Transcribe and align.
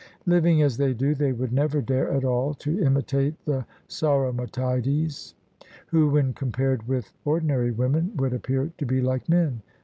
Living 0.25 0.63
as 0.63 0.77
they 0.77 0.95
do, 0.95 1.13
they 1.13 1.31
would 1.31 1.53
never 1.53 1.79
dare 1.79 2.09
at 2.09 2.25
all 2.25 2.55
to 2.55 2.79
imitate 2.81 3.35
the 3.45 3.63
Sauromatides, 3.87 5.35
who, 5.85 6.09
when 6.09 6.33
compared 6.33 6.87
with 6.87 7.13
ordinary 7.23 7.69
women, 7.69 8.11
would 8.17 8.33
appear 8.33 8.71
to 8.79 8.85
be 8.87 8.99
like 8.99 9.29
men. 9.29 9.61